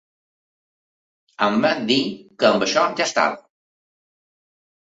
[1.49, 1.99] Em van dir
[2.41, 3.41] que amb això ja estava.